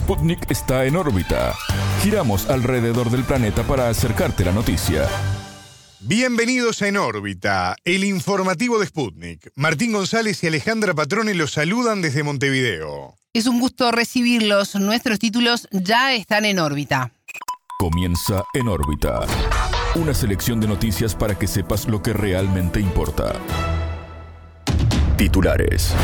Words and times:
Sputnik 0.00 0.50
está 0.50 0.86
en 0.86 0.96
órbita. 0.96 1.54
Giramos 2.02 2.48
alrededor 2.48 3.10
del 3.10 3.22
planeta 3.22 3.62
para 3.64 3.90
acercarte 3.90 4.46
la 4.46 4.50
noticia. 4.50 5.06
Bienvenidos 6.00 6.80
a 6.80 6.88
En 6.88 6.96
órbita, 6.96 7.76
el 7.84 8.04
informativo 8.04 8.78
de 8.78 8.86
Sputnik. 8.86 9.52
Martín 9.56 9.92
González 9.92 10.42
y 10.42 10.46
Alejandra 10.46 10.94
Patrone 10.94 11.34
los 11.34 11.52
saludan 11.52 12.00
desde 12.00 12.22
Montevideo. 12.22 13.14
Es 13.34 13.46
un 13.46 13.60
gusto 13.60 13.92
recibirlos. 13.92 14.74
Nuestros 14.74 15.18
títulos 15.18 15.68
ya 15.70 16.14
están 16.14 16.46
en 16.46 16.60
órbita. 16.60 17.12
Comienza 17.78 18.44
En 18.54 18.68
órbita. 18.68 19.20
Una 19.96 20.14
selección 20.14 20.60
de 20.60 20.66
noticias 20.66 21.14
para 21.14 21.38
que 21.38 21.46
sepas 21.46 21.86
lo 21.86 22.02
que 22.02 22.14
realmente 22.14 22.80
importa. 22.80 23.34
Titulares. 25.18 25.94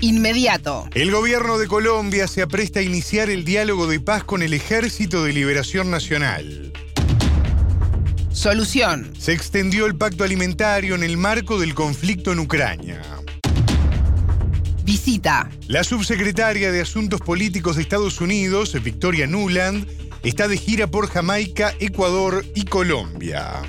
Inmediato. 0.00 0.88
El 0.94 1.10
gobierno 1.10 1.58
de 1.58 1.66
Colombia 1.66 2.28
se 2.28 2.40
apresta 2.42 2.78
a 2.78 2.82
iniciar 2.84 3.30
el 3.30 3.44
diálogo 3.44 3.88
de 3.88 3.98
paz 3.98 4.22
con 4.22 4.42
el 4.42 4.54
Ejército 4.54 5.24
de 5.24 5.32
Liberación 5.32 5.90
Nacional. 5.90 6.72
Solución. 8.30 9.12
Se 9.18 9.32
extendió 9.32 9.86
el 9.86 9.96
pacto 9.96 10.22
alimentario 10.22 10.94
en 10.94 11.02
el 11.02 11.16
marco 11.16 11.58
del 11.58 11.74
conflicto 11.74 12.30
en 12.30 12.38
Ucrania. 12.38 13.02
Visita. 14.84 15.50
La 15.66 15.82
subsecretaria 15.82 16.70
de 16.70 16.80
Asuntos 16.80 17.20
Políticos 17.20 17.74
de 17.74 17.82
Estados 17.82 18.20
Unidos, 18.20 18.80
Victoria 18.80 19.26
Nuland, 19.26 19.88
está 20.22 20.46
de 20.46 20.56
gira 20.56 20.86
por 20.86 21.08
Jamaica, 21.08 21.74
Ecuador 21.80 22.44
y 22.54 22.66
Colombia 22.66 23.62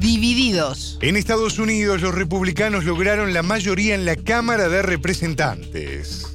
divididos. 0.00 0.98
En 1.02 1.16
Estados 1.16 1.58
Unidos 1.58 2.00
los 2.00 2.14
republicanos 2.14 2.84
lograron 2.84 3.32
la 3.32 3.42
mayoría 3.42 3.94
en 3.94 4.04
la 4.04 4.16
Cámara 4.16 4.68
de 4.68 4.82
Representantes. 4.82 6.32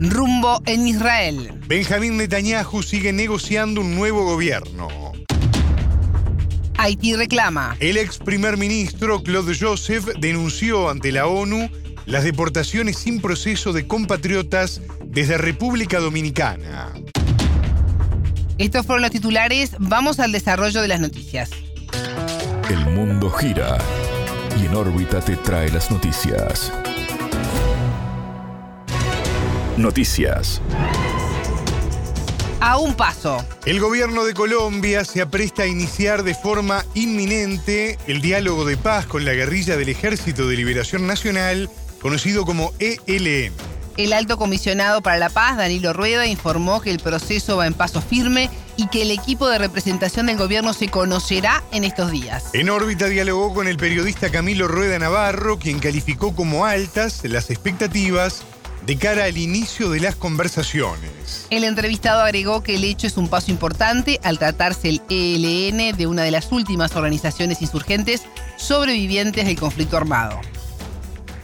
Rumbo 0.00 0.60
en 0.66 0.88
Israel. 0.88 1.52
Benjamín 1.66 2.16
Netanyahu 2.16 2.82
sigue 2.82 3.12
negociando 3.12 3.80
un 3.80 3.94
nuevo 3.94 4.24
gobierno. 4.24 4.88
Haití 6.78 7.14
reclama. 7.14 7.76
El 7.78 7.98
ex 7.98 8.18
primer 8.18 8.56
ministro 8.56 9.22
Claude 9.22 9.54
Joseph 9.54 10.06
denunció 10.18 10.88
ante 10.88 11.12
la 11.12 11.26
ONU 11.26 11.68
las 12.06 12.24
deportaciones 12.24 12.96
sin 12.96 13.20
proceso 13.20 13.72
de 13.72 13.86
compatriotas 13.86 14.80
desde 15.04 15.36
República 15.36 16.00
Dominicana. 16.00 16.92
Estos 18.56 18.86
fueron 18.86 19.02
los 19.02 19.10
titulares. 19.10 19.72
Vamos 19.78 20.18
al 20.18 20.32
desarrollo 20.32 20.82
de 20.82 20.88
las 20.88 21.00
noticias. 21.00 21.50
El 22.70 22.86
mundo 22.86 23.28
gira 23.30 23.78
y 24.56 24.66
en 24.66 24.76
órbita 24.76 25.20
te 25.20 25.34
trae 25.34 25.72
las 25.72 25.90
noticias. 25.90 26.72
Noticias. 29.76 30.62
A 32.60 32.78
un 32.78 32.94
paso. 32.94 33.44
El 33.66 33.80
gobierno 33.80 34.22
de 34.22 34.34
Colombia 34.34 35.04
se 35.04 35.20
apresta 35.20 35.64
a 35.64 35.66
iniciar 35.66 36.22
de 36.22 36.36
forma 36.36 36.84
inminente 36.94 37.98
el 38.06 38.20
diálogo 38.20 38.64
de 38.64 38.76
paz 38.76 39.04
con 39.04 39.24
la 39.24 39.32
guerrilla 39.32 39.76
del 39.76 39.88
Ejército 39.88 40.46
de 40.46 40.54
Liberación 40.54 41.08
Nacional, 41.08 41.68
conocido 42.00 42.44
como 42.44 42.72
ELN. 42.78 43.69
El 44.00 44.14
alto 44.14 44.38
comisionado 44.38 45.02
para 45.02 45.18
la 45.18 45.28
paz, 45.28 45.58
Danilo 45.58 45.92
Rueda, 45.92 46.26
informó 46.26 46.80
que 46.80 46.90
el 46.90 47.00
proceso 47.00 47.58
va 47.58 47.66
en 47.66 47.74
paso 47.74 48.00
firme 48.00 48.48
y 48.78 48.88
que 48.88 49.02
el 49.02 49.10
equipo 49.10 49.46
de 49.46 49.58
representación 49.58 50.24
del 50.24 50.38
gobierno 50.38 50.72
se 50.72 50.88
conocerá 50.88 51.62
en 51.70 51.84
estos 51.84 52.10
días. 52.10 52.46
En 52.54 52.70
órbita 52.70 53.08
dialogó 53.08 53.52
con 53.52 53.68
el 53.68 53.76
periodista 53.76 54.30
Camilo 54.30 54.68
Rueda 54.68 54.98
Navarro, 54.98 55.58
quien 55.58 55.80
calificó 55.80 56.34
como 56.34 56.64
altas 56.64 57.22
las 57.24 57.50
expectativas 57.50 58.42
de 58.86 58.96
cara 58.96 59.24
al 59.24 59.36
inicio 59.36 59.90
de 59.90 60.00
las 60.00 60.16
conversaciones. 60.16 61.46
El 61.50 61.64
entrevistado 61.64 62.22
agregó 62.22 62.62
que 62.62 62.76
el 62.76 62.84
hecho 62.84 63.06
es 63.06 63.18
un 63.18 63.28
paso 63.28 63.50
importante 63.50 64.18
al 64.22 64.38
tratarse 64.38 64.88
el 64.88 65.02
ELN 65.10 65.94
de 65.94 66.06
una 66.06 66.22
de 66.22 66.30
las 66.30 66.50
últimas 66.52 66.96
organizaciones 66.96 67.60
insurgentes 67.60 68.22
sobrevivientes 68.56 69.44
del 69.44 69.60
conflicto 69.60 69.98
armado. 69.98 70.40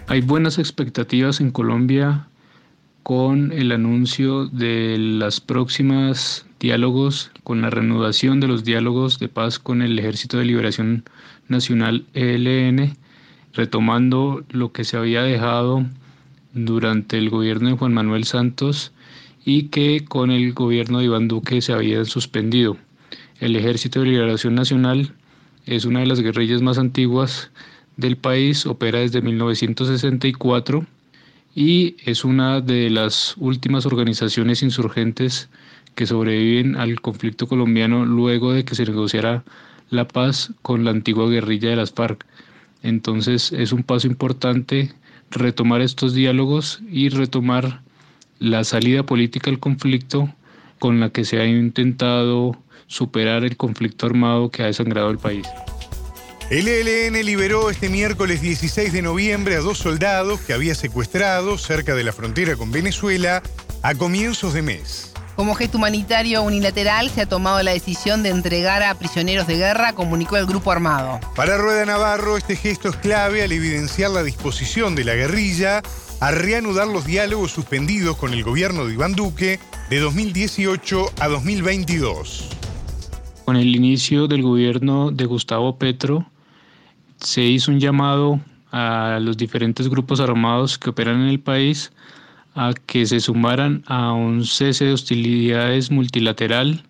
Hay 0.06 0.22
buenas 0.22 0.58
expectativas 0.58 1.42
en 1.42 1.50
Colombia 1.50 2.28
con 3.06 3.52
el 3.52 3.70
anuncio 3.70 4.46
de 4.46 4.98
las 4.98 5.40
próximas 5.40 6.44
diálogos, 6.58 7.30
con 7.44 7.62
la 7.62 7.70
reanudación 7.70 8.40
de 8.40 8.48
los 8.48 8.64
diálogos 8.64 9.20
de 9.20 9.28
paz 9.28 9.60
con 9.60 9.80
el 9.80 9.96
Ejército 9.96 10.38
de 10.38 10.44
Liberación 10.44 11.04
Nacional 11.46 12.04
ELN, 12.14 12.96
retomando 13.52 14.44
lo 14.50 14.72
que 14.72 14.82
se 14.82 14.96
había 14.96 15.22
dejado 15.22 15.86
durante 16.52 17.16
el 17.16 17.30
gobierno 17.30 17.68
de 17.68 17.76
Juan 17.76 17.94
Manuel 17.94 18.24
Santos 18.24 18.90
y 19.44 19.68
que 19.68 20.04
con 20.04 20.32
el 20.32 20.52
gobierno 20.52 20.98
de 20.98 21.04
Iván 21.04 21.28
Duque 21.28 21.62
se 21.62 21.74
había 21.74 22.04
suspendido. 22.06 22.76
El 23.38 23.54
Ejército 23.54 24.00
de 24.00 24.06
Liberación 24.06 24.56
Nacional 24.56 25.12
es 25.64 25.84
una 25.84 26.00
de 26.00 26.06
las 26.06 26.22
guerrillas 26.22 26.60
más 26.60 26.76
antiguas 26.76 27.52
del 27.96 28.16
país, 28.16 28.66
opera 28.66 28.98
desde 28.98 29.22
1964 29.22 30.84
y 31.56 31.96
es 32.04 32.26
una 32.26 32.60
de 32.60 32.90
las 32.90 33.34
últimas 33.38 33.86
organizaciones 33.86 34.62
insurgentes 34.62 35.48
que 35.94 36.06
sobreviven 36.06 36.76
al 36.76 37.00
conflicto 37.00 37.48
colombiano 37.48 38.04
luego 38.04 38.52
de 38.52 38.66
que 38.66 38.74
se 38.74 38.84
negociara 38.84 39.42
la 39.88 40.06
paz 40.06 40.52
con 40.60 40.84
la 40.84 40.90
antigua 40.90 41.30
guerrilla 41.30 41.70
de 41.70 41.76
las 41.76 41.92
FARC. 41.92 42.26
Entonces 42.82 43.52
es 43.52 43.72
un 43.72 43.84
paso 43.84 44.06
importante 44.06 44.92
retomar 45.30 45.80
estos 45.80 46.12
diálogos 46.12 46.82
y 46.90 47.08
retomar 47.08 47.80
la 48.38 48.62
salida 48.62 49.04
política 49.04 49.50
al 49.50 49.58
conflicto 49.58 50.28
con 50.78 51.00
la 51.00 51.08
que 51.08 51.24
se 51.24 51.40
ha 51.40 51.46
intentado 51.46 52.54
superar 52.86 53.44
el 53.44 53.56
conflicto 53.56 54.04
armado 54.04 54.50
que 54.50 54.62
ha 54.62 54.66
desangrado 54.66 55.10
el 55.10 55.18
país. 55.18 55.46
El 56.48 56.68
ELN 56.68 57.26
liberó 57.26 57.70
este 57.70 57.88
miércoles 57.88 58.40
16 58.40 58.92
de 58.92 59.02
noviembre 59.02 59.56
a 59.56 59.60
dos 59.60 59.78
soldados 59.78 60.40
que 60.42 60.52
había 60.52 60.76
secuestrado 60.76 61.58
cerca 61.58 61.96
de 61.96 62.04
la 62.04 62.12
frontera 62.12 62.54
con 62.54 62.70
Venezuela 62.70 63.42
a 63.82 63.96
comienzos 63.96 64.54
de 64.54 64.62
mes. 64.62 65.12
Como 65.34 65.56
gesto 65.56 65.78
humanitario 65.78 66.44
unilateral 66.44 67.10
se 67.10 67.22
ha 67.22 67.26
tomado 67.26 67.60
la 67.64 67.72
decisión 67.72 68.22
de 68.22 68.28
entregar 68.28 68.84
a 68.84 68.94
prisioneros 68.94 69.48
de 69.48 69.56
guerra, 69.56 69.94
comunicó 69.94 70.36
el 70.36 70.46
grupo 70.46 70.70
armado. 70.70 71.18
Para 71.34 71.58
Rueda 71.58 71.84
Navarro, 71.84 72.36
este 72.36 72.54
gesto 72.54 72.90
es 72.90 72.96
clave 72.96 73.42
al 73.42 73.50
evidenciar 73.50 74.12
la 74.12 74.22
disposición 74.22 74.94
de 74.94 75.02
la 75.02 75.16
guerrilla 75.16 75.82
a 76.20 76.30
reanudar 76.30 76.86
los 76.86 77.04
diálogos 77.06 77.50
suspendidos 77.50 78.16
con 78.18 78.32
el 78.32 78.44
gobierno 78.44 78.86
de 78.86 78.94
Iván 78.94 79.14
Duque 79.14 79.58
de 79.90 79.98
2018 79.98 81.12
a 81.18 81.26
2022. 81.26 82.50
Con 83.44 83.56
el 83.56 83.74
inicio 83.74 84.28
del 84.28 84.42
gobierno 84.42 85.10
de 85.10 85.24
Gustavo 85.24 85.76
Petro, 85.76 86.24
se 87.18 87.42
hizo 87.42 87.70
un 87.70 87.80
llamado 87.80 88.40
a 88.72 89.18
los 89.20 89.36
diferentes 89.36 89.88
grupos 89.88 90.20
armados 90.20 90.78
que 90.78 90.90
operan 90.90 91.22
en 91.22 91.28
el 91.28 91.40
país 91.40 91.92
a 92.54 92.72
que 92.86 93.06
se 93.06 93.20
sumaran 93.20 93.82
a 93.86 94.12
un 94.12 94.44
cese 94.44 94.86
de 94.86 94.92
hostilidades 94.92 95.90
multilateral 95.90 96.84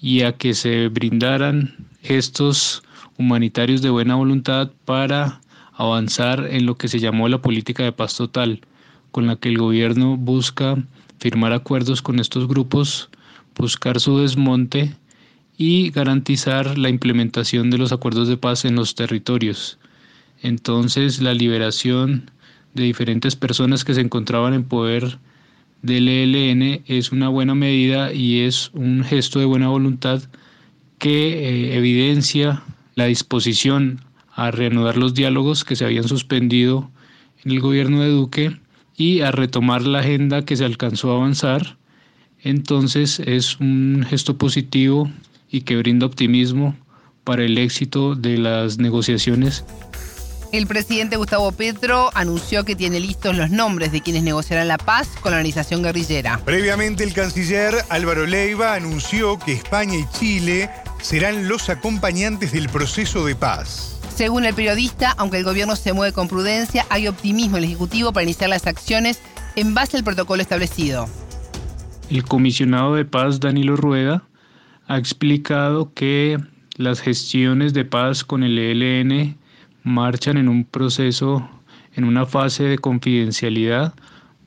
y 0.00 0.22
a 0.22 0.32
que 0.32 0.54
se 0.54 0.88
brindaran 0.88 1.74
gestos 2.02 2.82
humanitarios 3.18 3.82
de 3.82 3.90
buena 3.90 4.14
voluntad 4.14 4.70
para 4.84 5.40
avanzar 5.74 6.46
en 6.50 6.66
lo 6.66 6.76
que 6.76 6.88
se 6.88 7.00
llamó 7.00 7.28
la 7.28 7.42
política 7.42 7.82
de 7.82 7.92
paz 7.92 8.16
total, 8.16 8.60
con 9.10 9.26
la 9.26 9.36
que 9.36 9.48
el 9.48 9.58
gobierno 9.58 10.16
busca 10.16 10.76
firmar 11.18 11.52
acuerdos 11.52 12.02
con 12.02 12.20
estos 12.20 12.46
grupos, 12.46 13.10
buscar 13.56 14.00
su 14.00 14.18
desmonte 14.18 14.94
y 15.58 15.90
garantizar 15.90 16.76
la 16.78 16.88
implementación 16.88 17.70
de 17.70 17.78
los 17.78 17.92
acuerdos 17.92 18.28
de 18.28 18.36
paz 18.36 18.64
en 18.64 18.74
los 18.76 18.94
territorios. 18.94 19.78
Entonces, 20.42 21.22
la 21.22 21.34
liberación 21.34 22.30
de 22.74 22.84
diferentes 22.84 23.36
personas 23.36 23.84
que 23.84 23.94
se 23.94 24.02
encontraban 24.02 24.52
en 24.52 24.64
poder 24.64 25.18
del 25.82 26.08
ELN 26.08 26.82
es 26.86 27.12
una 27.12 27.28
buena 27.28 27.54
medida 27.54 28.12
y 28.12 28.40
es 28.40 28.70
un 28.74 29.04
gesto 29.04 29.38
de 29.38 29.44
buena 29.46 29.68
voluntad 29.68 30.22
que 30.98 31.28
eh, 31.28 31.76
evidencia 31.76 32.62
la 32.94 33.06
disposición 33.06 34.00
a 34.32 34.50
reanudar 34.50 34.96
los 34.96 35.14
diálogos 35.14 35.64
que 35.64 35.76
se 35.76 35.84
habían 35.84 36.08
suspendido 36.08 36.90
en 37.44 37.52
el 37.52 37.60
gobierno 37.60 38.02
de 38.02 38.08
Duque 38.08 38.60
y 38.96 39.20
a 39.20 39.30
retomar 39.30 39.82
la 39.82 40.00
agenda 40.00 40.44
que 40.44 40.56
se 40.56 40.64
alcanzó 40.64 41.12
a 41.12 41.16
avanzar. 41.16 41.76
Entonces 42.42 43.20
es 43.20 43.58
un 43.60 44.04
gesto 44.08 44.36
positivo 44.36 45.10
y 45.50 45.62
que 45.62 45.76
brinda 45.76 46.06
optimismo 46.06 46.76
para 47.24 47.44
el 47.44 47.58
éxito 47.58 48.14
de 48.14 48.38
las 48.38 48.78
negociaciones. 48.78 49.64
El 50.52 50.66
presidente 50.66 51.16
Gustavo 51.16 51.50
Petro 51.52 52.10
anunció 52.14 52.64
que 52.64 52.76
tiene 52.76 53.00
listos 53.00 53.36
los 53.36 53.50
nombres 53.50 53.90
de 53.90 54.00
quienes 54.00 54.22
negociarán 54.22 54.68
la 54.68 54.78
paz 54.78 55.08
con 55.20 55.32
la 55.32 55.38
organización 55.38 55.82
guerrillera. 55.82 56.40
Previamente, 56.44 57.02
el 57.02 57.12
canciller 57.12 57.74
Álvaro 57.88 58.26
Leiva 58.26 58.74
anunció 58.74 59.38
que 59.38 59.52
España 59.52 59.96
y 59.96 60.06
Chile 60.16 60.70
serán 61.02 61.48
los 61.48 61.68
acompañantes 61.68 62.52
del 62.52 62.68
proceso 62.68 63.26
de 63.26 63.34
paz. 63.34 64.00
Según 64.14 64.44
el 64.46 64.54
periodista, 64.54 65.14
aunque 65.18 65.36
el 65.36 65.44
gobierno 65.44 65.76
se 65.76 65.92
mueve 65.92 66.14
con 66.14 66.28
prudencia, 66.28 66.86
hay 66.88 67.08
optimismo 67.08 67.58
en 67.58 67.64
el 67.64 67.70
Ejecutivo 67.70 68.12
para 68.12 68.24
iniciar 68.24 68.48
las 68.48 68.66
acciones 68.66 69.20
en 69.56 69.74
base 69.74 69.96
al 69.96 70.04
protocolo 70.04 70.40
establecido. 70.40 71.08
El 72.08 72.24
comisionado 72.24 72.94
de 72.94 73.04
paz 73.04 73.40
Danilo 73.40 73.76
Rueda 73.76 74.22
ha 74.88 74.98
explicado 74.98 75.92
que 75.94 76.38
las 76.76 77.00
gestiones 77.00 77.74
de 77.74 77.84
paz 77.84 78.24
con 78.24 78.42
el 78.42 78.58
ELN 78.58 79.36
marchan 79.82 80.36
en 80.36 80.48
un 80.48 80.64
proceso, 80.64 81.48
en 81.94 82.04
una 82.04 82.26
fase 82.26 82.64
de 82.64 82.78
confidencialidad, 82.78 83.94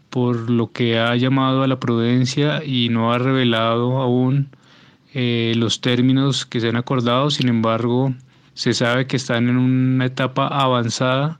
por 0.09 0.49
lo 0.49 0.71
que 0.71 0.97
ha 0.97 1.15
llamado 1.15 1.63
a 1.63 1.67
la 1.67 1.79
prudencia 1.79 2.63
y 2.63 2.89
no 2.89 3.11
ha 3.11 3.17
revelado 3.17 3.97
aún 3.97 4.49
eh, 5.13 5.53
los 5.55 5.81
términos 5.81 6.45
que 6.45 6.59
se 6.61 6.69
han 6.69 6.77
acordado. 6.77 7.29
Sin 7.31 7.49
embargo, 7.49 8.13
se 8.53 8.73
sabe 8.73 9.07
que 9.07 9.17
están 9.17 9.49
en 9.49 9.57
una 9.57 10.05
etapa 10.05 10.47
avanzada 10.47 11.39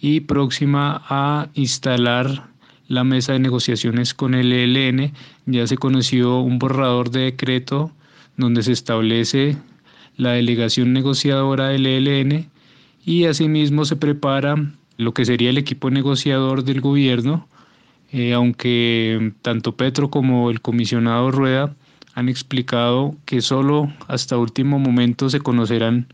y 0.00 0.20
próxima 0.20 1.02
a 1.08 1.48
instalar 1.54 2.48
la 2.88 3.04
mesa 3.04 3.32
de 3.32 3.38
negociaciones 3.38 4.12
con 4.12 4.34
el 4.34 4.52
ELN. 4.52 5.12
Ya 5.46 5.66
se 5.66 5.78
conoció 5.78 6.40
un 6.40 6.58
borrador 6.58 7.10
de 7.10 7.20
decreto 7.20 7.90
donde 8.36 8.62
se 8.62 8.72
establece 8.72 9.56
la 10.16 10.32
delegación 10.32 10.92
negociadora 10.92 11.68
del 11.68 11.86
ELN 11.86 12.48
y 13.04 13.24
asimismo 13.24 13.84
se 13.84 13.96
prepara 13.96 14.56
lo 14.96 15.12
que 15.12 15.24
sería 15.24 15.50
el 15.50 15.58
equipo 15.58 15.90
negociador 15.90 16.64
del 16.64 16.80
gobierno, 16.80 17.48
eh, 18.12 18.32
aunque 18.32 19.32
tanto 19.42 19.76
Petro 19.76 20.10
como 20.10 20.50
el 20.50 20.60
comisionado 20.60 21.30
Rueda 21.30 21.74
han 22.14 22.28
explicado 22.28 23.16
que 23.24 23.40
solo 23.40 23.92
hasta 24.06 24.38
último 24.38 24.78
momento 24.78 25.28
se 25.28 25.40
conocerán 25.40 26.06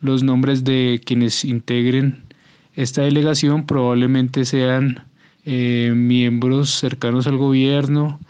los 0.00 0.22
nombres 0.22 0.62
de 0.62 1.00
quienes 1.04 1.44
integren 1.44 2.22
esta 2.76 3.02
delegación, 3.02 3.66
probablemente 3.66 4.44
sean 4.44 5.04
eh, 5.44 5.92
miembros 5.96 6.70
cercanos 6.70 7.26
al 7.26 7.36
gobierno, 7.36 8.20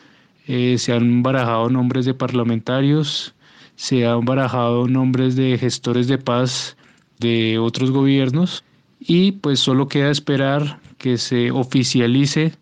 eh, 0.46 0.78
se 0.78 0.94
han 0.94 1.22
barajado 1.22 1.68
nombres 1.68 2.06
de 2.06 2.14
parlamentarios, 2.14 3.34
se 3.78 4.04
han 4.04 4.24
barajado 4.24 4.88
nombres 4.88 5.36
de 5.36 5.56
gestores 5.56 6.08
de 6.08 6.18
paz 6.18 6.76
de 7.20 7.60
otros 7.60 7.92
gobiernos 7.92 8.64
y 8.98 9.32
pues 9.32 9.60
solo 9.60 9.86
queda 9.86 10.10
esperar 10.10 10.80
que 10.98 11.16
se 11.16 11.52
oficialice 11.52 12.56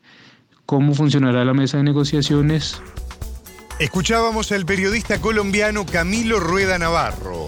cómo 0.67 0.95
funcionará 0.95 1.43
la 1.47 1.55
mesa 1.55 1.79
de 1.79 1.85
negociaciones. 1.85 2.83
Escuchábamos 3.79 4.53
al 4.53 4.67
periodista 4.67 5.19
colombiano 5.19 5.87
Camilo 5.87 6.39
Rueda 6.39 6.79
Navarro. 6.79 7.47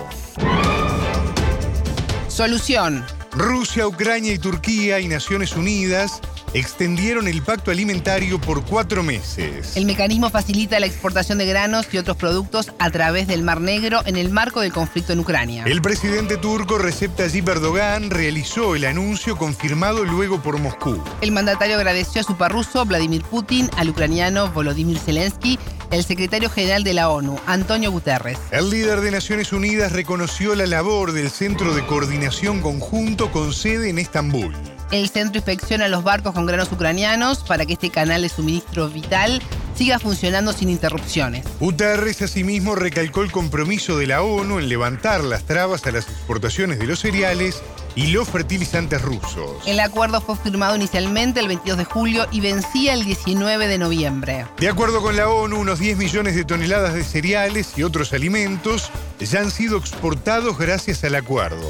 Solución. 2.28 3.04
Rusia, 3.32 3.86
Ucrania 3.86 4.32
y 4.32 4.38
Turquía 4.38 4.98
y 4.98 5.08
Naciones 5.08 5.54
Unidas 5.54 6.22
extendieron 6.54 7.28
el 7.28 7.42
pacto 7.42 7.70
alimentario 7.70 8.40
por 8.40 8.64
cuatro 8.64 9.02
meses. 9.02 9.76
El 9.76 9.86
mecanismo 9.86 10.30
facilita 10.30 10.80
la 10.80 10.86
exportación 10.86 11.38
de 11.38 11.46
granos 11.46 11.86
y 11.92 11.98
otros 11.98 12.16
productos 12.16 12.72
a 12.78 12.90
través 12.90 13.26
del 13.26 13.42
Mar 13.42 13.60
Negro 13.60 14.00
en 14.06 14.16
el 14.16 14.30
marco 14.30 14.60
del 14.60 14.72
conflicto 14.72 15.12
en 15.12 15.20
Ucrania. 15.20 15.64
El 15.66 15.82
presidente 15.82 16.36
turco 16.36 16.78
Recep 16.78 17.14
Tayyip 17.14 17.48
Erdogan 17.48 18.10
realizó 18.10 18.74
el 18.74 18.84
anuncio 18.84 19.36
confirmado 19.36 20.04
luego 20.04 20.42
por 20.42 20.58
Moscú. 20.58 21.02
El 21.20 21.32
mandatario 21.32 21.76
agradeció 21.76 22.20
a 22.20 22.24
su 22.24 22.36
parruso 22.36 22.84
Vladimir 22.84 23.22
Putin, 23.22 23.70
al 23.76 23.90
ucraniano 23.90 24.50
Volodymyr 24.52 24.98
Zelensky, 24.98 25.58
el 25.90 26.04
secretario 26.04 26.50
general 26.50 26.84
de 26.84 26.94
la 26.94 27.08
ONU, 27.08 27.38
Antonio 27.46 27.90
Guterres. 27.90 28.38
El 28.50 28.70
líder 28.70 29.00
de 29.00 29.10
Naciones 29.10 29.52
Unidas 29.52 29.92
reconoció 29.92 30.54
la 30.54 30.66
labor 30.66 31.12
del 31.12 31.30
Centro 31.30 31.74
de 31.74 31.84
Coordinación 31.86 32.60
Conjunto 32.60 33.30
con 33.32 33.52
sede 33.52 33.90
en 33.90 33.98
Estambul. 33.98 34.54
El 34.90 35.10
centro 35.10 35.36
inspecciona 35.36 35.86
los 35.88 36.02
barcos 36.02 36.32
con 36.32 36.46
granos 36.46 36.72
ucranianos 36.72 37.40
para 37.40 37.66
que 37.66 37.74
este 37.74 37.90
canal 37.90 38.22
de 38.22 38.30
suministro 38.30 38.88
vital 38.88 39.42
siga 39.74 39.98
funcionando 39.98 40.54
sin 40.54 40.70
interrupciones. 40.70 41.44
Guterres 41.60 42.22
asimismo 42.22 42.74
recalcó 42.74 43.22
el 43.22 43.30
compromiso 43.30 43.98
de 43.98 44.06
la 44.06 44.22
ONU 44.22 44.58
en 44.58 44.68
levantar 44.70 45.22
las 45.22 45.44
trabas 45.44 45.86
a 45.86 45.92
las 45.92 46.08
exportaciones 46.08 46.78
de 46.78 46.86
los 46.86 47.00
cereales 47.00 47.62
y 47.94 48.08
los 48.08 48.28
fertilizantes 48.28 49.02
rusos. 49.02 49.58
El 49.66 49.78
acuerdo 49.80 50.22
fue 50.22 50.36
firmado 50.36 50.74
inicialmente 50.74 51.40
el 51.40 51.48
22 51.48 51.78
de 51.78 51.84
julio 51.84 52.26
y 52.32 52.40
vencía 52.40 52.94
el 52.94 53.04
19 53.04 53.68
de 53.68 53.76
noviembre. 53.76 54.46
De 54.58 54.68
acuerdo 54.68 55.02
con 55.02 55.16
la 55.16 55.28
ONU, 55.28 55.58
unos 55.58 55.80
10 55.80 55.98
millones 55.98 56.34
de 56.34 56.44
toneladas 56.44 56.94
de 56.94 57.04
cereales 57.04 57.74
y 57.76 57.82
otros 57.82 58.14
alimentos 58.14 58.90
ya 59.20 59.40
han 59.40 59.50
sido 59.50 59.76
exportados 59.76 60.56
gracias 60.56 61.04
al 61.04 61.14
acuerdo 61.14 61.66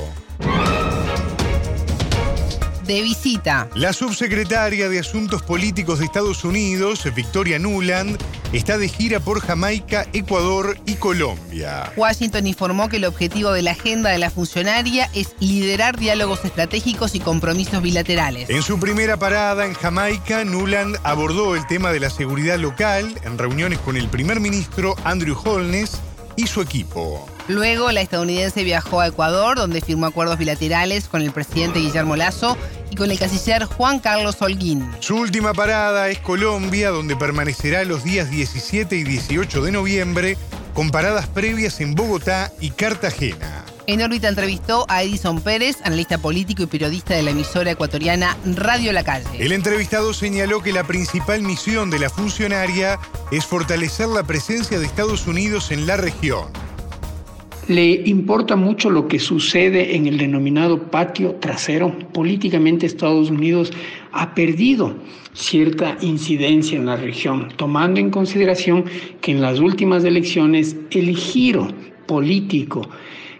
de 2.88 3.02
visita. 3.02 3.68
La 3.74 3.92
subsecretaria 3.92 4.88
de 4.88 4.98
Asuntos 4.98 5.42
Políticos 5.42 5.98
de 5.98 6.06
Estados 6.06 6.42
Unidos, 6.42 7.04
Victoria 7.14 7.58
Nuland, 7.58 8.16
está 8.52 8.78
de 8.78 8.88
gira 8.88 9.20
por 9.20 9.40
Jamaica, 9.40 10.06
Ecuador 10.14 10.78
y 10.86 10.94
Colombia. 10.94 11.92
Washington 11.96 12.46
informó 12.46 12.88
que 12.88 12.96
el 12.96 13.04
objetivo 13.04 13.52
de 13.52 13.60
la 13.60 13.72
agenda 13.72 14.08
de 14.08 14.18
la 14.18 14.30
funcionaria 14.30 15.10
es 15.14 15.36
liderar 15.38 15.98
diálogos 15.98 16.44
estratégicos 16.46 17.14
y 17.14 17.20
compromisos 17.20 17.82
bilaterales. 17.82 18.48
En 18.48 18.62
su 18.62 18.80
primera 18.80 19.18
parada 19.18 19.66
en 19.66 19.74
Jamaica, 19.74 20.44
Nuland 20.44 20.96
abordó 21.04 21.56
el 21.56 21.66
tema 21.66 21.92
de 21.92 22.00
la 22.00 22.08
seguridad 22.08 22.58
local 22.58 23.14
en 23.22 23.36
reuniones 23.36 23.78
con 23.80 23.98
el 23.98 24.08
primer 24.08 24.40
ministro 24.40 24.96
Andrew 25.04 25.36
Holness 25.44 26.00
y 26.38 26.46
su 26.46 26.62
equipo. 26.62 27.28
Luego, 27.48 27.90
la 27.90 28.00
estadounidense 28.00 28.62
viajó 28.62 29.00
a 29.00 29.08
Ecuador, 29.08 29.56
donde 29.56 29.80
firmó 29.80 30.06
acuerdos 30.06 30.38
bilaterales 30.38 31.08
con 31.08 31.20
el 31.20 31.32
presidente 31.32 31.80
Guillermo 31.80 32.14
Lazo 32.14 32.56
y 32.90 32.96
con 32.96 33.10
el 33.10 33.18
canciller 33.18 33.64
Juan 33.64 33.98
Carlos 33.98 34.40
Holguín. 34.40 34.88
Su 35.00 35.16
última 35.16 35.52
parada 35.52 36.08
es 36.08 36.20
Colombia, 36.20 36.90
donde 36.90 37.16
permanecerá 37.16 37.84
los 37.84 38.04
días 38.04 38.30
17 38.30 38.96
y 38.96 39.02
18 39.02 39.62
de 39.62 39.72
noviembre, 39.72 40.38
con 40.74 40.90
paradas 40.90 41.26
previas 41.26 41.80
en 41.80 41.94
Bogotá 41.94 42.52
y 42.60 42.70
Cartagena. 42.70 43.64
En 43.88 44.02
órbita 44.02 44.28
entrevistó 44.28 44.84
a 44.90 45.02
Edison 45.02 45.40
Pérez, 45.40 45.78
analista 45.82 46.18
político 46.18 46.62
y 46.62 46.66
periodista 46.66 47.14
de 47.14 47.22
la 47.22 47.30
emisora 47.30 47.70
ecuatoriana 47.70 48.36
Radio 48.54 48.92
La 48.92 49.02
Calle. 49.02 49.26
El 49.38 49.50
entrevistado 49.50 50.12
señaló 50.12 50.62
que 50.62 50.74
la 50.74 50.84
principal 50.84 51.40
misión 51.40 51.88
de 51.88 51.98
la 51.98 52.10
funcionaria 52.10 52.98
es 53.32 53.46
fortalecer 53.46 54.08
la 54.08 54.24
presencia 54.24 54.78
de 54.78 54.84
Estados 54.84 55.26
Unidos 55.26 55.70
en 55.70 55.86
la 55.86 55.96
región 55.96 56.48
le 57.66 58.00
importa 58.08 58.56
mucho 58.56 58.88
lo 58.88 59.08
que 59.08 59.18
sucede 59.18 59.94
en 59.94 60.06
el 60.06 60.16
denominado 60.16 60.84
patio 60.84 61.34
trasero. 61.34 61.94
Políticamente 62.14 62.86
Estados 62.86 63.28
Unidos 63.30 63.70
ha 64.10 64.34
perdido 64.34 64.96
cierta 65.34 65.98
incidencia 66.00 66.78
en 66.78 66.86
la 66.86 66.96
región, 66.96 67.48
tomando 67.56 68.00
en 68.00 68.08
consideración 68.08 68.86
que 69.20 69.32
en 69.32 69.42
las 69.42 69.60
últimas 69.60 70.02
elecciones 70.04 70.76
el 70.90 71.14
giro 71.14 71.68
político 72.06 72.88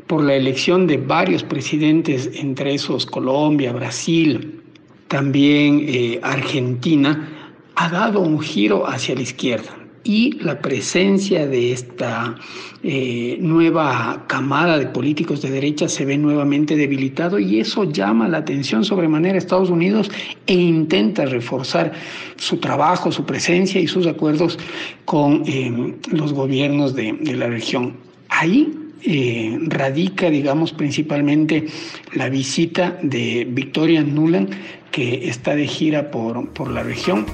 por 0.08 0.24
la 0.24 0.34
elección 0.34 0.86
de 0.88 0.96
varios 0.96 1.44
presidentes, 1.44 2.30
entre 2.34 2.74
esos 2.74 3.06
Colombia, 3.06 3.72
Brasil, 3.72 4.62
también 5.06 5.84
eh, 5.86 6.18
Argentina, 6.22 7.28
ha 7.76 7.88
dado 7.88 8.20
un 8.20 8.40
giro 8.40 8.88
hacia 8.88 9.14
la 9.14 9.22
izquierda 9.22 9.78
y 10.08 10.32
la 10.40 10.60
presencia 10.60 11.46
de 11.46 11.72
esta 11.72 12.34
eh, 12.82 13.36
nueva 13.40 14.24
camada 14.26 14.78
de 14.78 14.86
políticos 14.86 15.42
de 15.42 15.50
derecha 15.50 15.86
se 15.86 16.06
ve 16.06 16.16
nuevamente 16.16 16.76
debilitado 16.76 17.38
y 17.38 17.60
eso 17.60 17.84
llama 17.84 18.26
la 18.26 18.38
atención 18.38 18.84
sobremanera 18.84 19.34
a 19.34 19.38
Estados 19.38 19.68
Unidos 19.68 20.10
e 20.46 20.54
intenta 20.54 21.26
reforzar 21.26 21.92
su 22.36 22.56
trabajo, 22.56 23.12
su 23.12 23.26
presencia 23.26 23.82
y 23.82 23.86
sus 23.86 24.06
acuerdos 24.06 24.58
con 25.04 25.42
eh, 25.46 25.94
los 26.10 26.32
gobiernos 26.32 26.94
de, 26.94 27.12
la 27.36 27.48
región. 27.48 27.94
Ahí 28.30 28.72
eh, 29.02 29.58
radica, 29.62 30.30
digamos, 30.30 30.72
principalmente 30.72 31.66
la 32.14 32.28
visita 32.28 32.98
de 33.02 33.46
Victoria 33.48 34.02
Nuland, 34.02 34.50
que 34.90 35.28
está 35.28 35.54
de 35.54 35.66
gira 35.66 36.10
por, 36.10 36.48
por 36.50 36.70
la 36.70 36.82
región. 36.82 37.26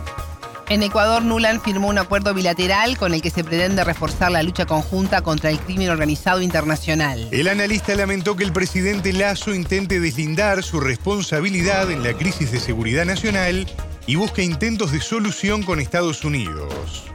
En 0.70 0.82
Ecuador, 0.82 1.22
Nuland 1.22 1.60
firmó 1.60 1.88
un 1.88 1.98
acuerdo 1.98 2.32
bilateral 2.32 2.96
con 2.96 3.12
el 3.12 3.20
que 3.20 3.28
se 3.28 3.44
pretende 3.44 3.84
reforzar 3.84 4.32
la 4.32 4.42
lucha 4.42 4.64
conjunta 4.64 5.20
contra 5.20 5.50
el 5.50 5.58
crimen 5.58 5.90
organizado 5.90 6.40
internacional. 6.40 7.28
El 7.32 7.48
analista 7.48 7.94
lamentó 7.94 8.34
que 8.34 8.44
el 8.44 8.52
presidente 8.52 9.12
Lazo 9.12 9.54
intente 9.54 10.00
deslindar 10.00 10.62
su 10.62 10.80
responsabilidad 10.80 11.90
en 11.90 12.02
la 12.02 12.14
crisis 12.14 12.50
de 12.50 12.60
seguridad 12.60 13.04
nacional 13.04 13.66
y 14.06 14.16
busque 14.16 14.42
intentos 14.42 14.92
de 14.92 15.00
solución 15.00 15.62
con 15.62 15.80
Estados 15.80 16.24
Unidos. 16.24 17.13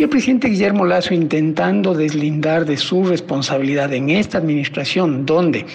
Y 0.00 0.04
el 0.04 0.08
presidente 0.08 0.48
Guillermo 0.48 0.86
Lazo 0.86 1.12
intentando 1.12 1.92
deslindar 1.92 2.64
de 2.64 2.78
su 2.78 3.04
responsabilidad 3.04 3.92
en 3.92 4.08
esta 4.08 4.38
administración, 4.38 5.26
donde 5.26 5.66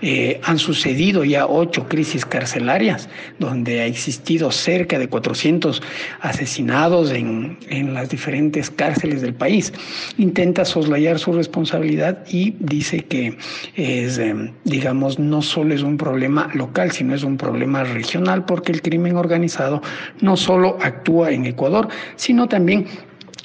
eh, 0.00 0.40
han 0.44 0.58
sucedido 0.58 1.24
ya 1.24 1.46
ocho 1.46 1.86
crisis 1.86 2.24
carcelarias, 2.24 3.10
donde 3.38 3.82
ha 3.82 3.84
existido 3.84 4.50
cerca 4.50 4.98
de 4.98 5.10
400 5.10 5.82
asesinados 6.22 7.10
en, 7.10 7.58
en 7.68 7.92
las 7.92 8.08
diferentes 8.08 8.70
cárceles 8.70 9.20
del 9.20 9.34
país, 9.34 9.74
intenta 10.16 10.64
soslayar 10.64 11.18
su 11.18 11.34
responsabilidad 11.34 12.24
y 12.30 12.54
dice 12.58 13.04
que 13.04 13.36
es, 13.74 14.16
eh, 14.16 14.54
digamos, 14.64 15.18
no 15.18 15.42
solo 15.42 15.74
es 15.74 15.82
un 15.82 15.98
problema 15.98 16.48
local, 16.54 16.92
sino 16.92 17.14
es 17.14 17.24
un 17.24 17.36
problema 17.36 17.84
regional, 17.84 18.46
porque 18.46 18.72
el 18.72 18.80
crimen 18.80 19.16
organizado 19.16 19.82
no 20.22 20.38
solo 20.38 20.78
actúa 20.80 21.30
en 21.30 21.44
Ecuador, 21.44 21.88
sino 22.16 22.48
también 22.48 22.86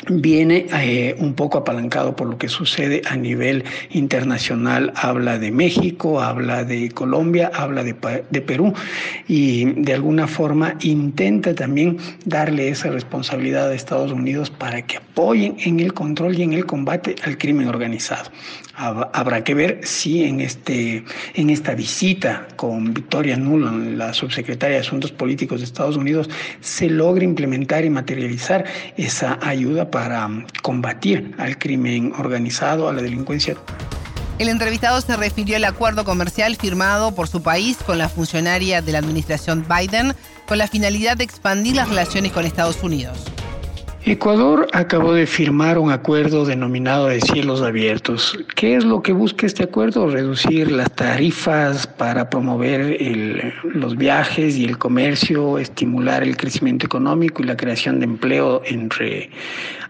viene 0.10 0.66
eh, 0.74 1.16
un 1.20 1.34
poco 1.34 1.60
apalancado 1.60 2.16
por 2.16 2.28
lo 2.28 2.38
que 2.38 2.48
sucede 2.48 3.02
a 3.10 3.16
nivel 3.16 3.64
internacional. 3.92 4.94
Habla 4.96 5.38
de 5.38 5.52
México, 5.52 6.22
habla 6.22 6.64
de 6.64 6.90
Colombia, 6.92 7.52
habla 7.54 7.84
de, 7.84 7.96
de, 8.30 8.42
Perú 8.42 8.74
y 9.28 9.66
de 9.66 9.94
alguna 9.94 10.28
forma 10.28 10.76
intenta 10.82 11.54
también 11.54 11.98
darle 12.26 12.70
esa 12.70 12.90
responsabilidad 12.90 13.70
a 13.70 13.74
Estados 13.74 14.12
Unidos 14.12 14.50
para 14.50 14.82
que 14.82 14.98
apoyen 14.98 15.58
en 15.60 15.80
el 15.80 15.94
control 15.94 16.38
y 16.38 16.44
en 16.44 16.54
el 16.54 16.66
combate 16.66 17.16
al 17.24 17.38
crimen 17.38 17.68
organizado. 17.68 18.32
Habrá 18.74 19.44
que 19.44 19.54
ver 19.54 19.82
si 19.84 20.24
en, 20.24 20.40
este, 20.40 21.04
en 21.36 21.50
esta 21.52 21.76
visita 21.76 22.48
con 22.56 22.94
Victoria 22.94 23.38
Nuland, 23.38 23.96
la 23.96 24.12
subsecretaria 24.12 24.78
de 24.78 24.82
Asuntos 24.82 25.12
Políticos 25.12 25.60
de 25.60 25.66
Estados 25.66 25.98
Unidos, 25.98 26.30
se 26.62 26.90
logra 26.90 27.24
implementar 27.24 27.86
y 27.86 27.92
materializar 27.92 28.66
esa 28.98 29.38
ayuda 29.42 29.91
para 29.92 30.30
combatir 30.62 31.36
al 31.38 31.58
crimen 31.58 32.14
organizado, 32.18 32.90
a 32.90 32.94
la 32.94 33.02
delincuencia. 33.02 33.58
El 34.40 34.50
entrevistado 34.50 35.00
se 35.02 35.16
refirió 35.16 35.58
al 35.58 35.66
acuerdo 35.66 36.04
comercial 36.04 36.56
firmado 36.56 37.14
por 37.14 37.28
su 37.28 37.44
país 37.44 37.78
con 37.86 38.00
la 38.00 38.10
funcionaria 38.10 38.82
de 38.82 38.92
la 38.92 38.98
administración 38.98 39.68
Biden 39.70 40.16
con 40.48 40.58
la 40.58 40.68
finalidad 40.68 41.16
de 41.16 41.24
expandir 41.24 41.76
las 41.76 41.90
relaciones 41.90 42.32
con 42.32 42.46
Estados 42.46 42.82
Unidos. 42.82 43.20
Ecuador 44.04 44.68
acabó 44.74 45.14
de 45.14 45.28
firmar 45.28 45.78
un 45.78 45.92
acuerdo 45.92 46.44
denominado 46.44 47.06
de 47.06 47.22
cielos 47.22 47.62
abiertos. 47.62 48.36
¿Qué 48.56 48.76
es 48.76 48.84
lo 48.84 49.04
que 49.04 49.14
busca 49.14 49.46
este 49.46 49.64
acuerdo? 49.64 50.08
Reducir 50.08 50.72
las 50.72 50.92
tarifas 50.96 51.86
para 51.86 52.28
promover 52.28 52.98
los 53.64 53.96
viajes 53.96 54.58
y 54.58 54.66
el 54.66 54.80
comercio, 54.80 55.60
estimular 55.60 56.24
el 56.24 56.36
crecimiento 56.36 56.88
económico 56.88 57.44
y 57.44 57.46
la 57.46 57.56
creación 57.56 58.00
de 58.00 58.06
empleo 58.06 58.64
entre 58.66 59.30